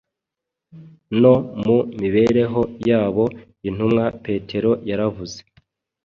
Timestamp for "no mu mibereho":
1.21-2.61